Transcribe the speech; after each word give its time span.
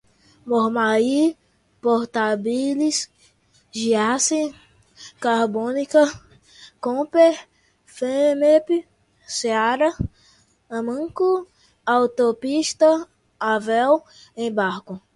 Mormaii, 0.49 1.23
Portabilis, 1.83 2.97
Giassi, 3.77 4.41
Carboquímica, 5.23 6.03
Comper, 6.83 7.33
Femepe, 7.95 8.77
Seara, 9.37 9.89
Amanco, 10.77 11.31
Autopista, 11.95 12.89
Avell, 13.53 13.95
Embraco 14.43 14.93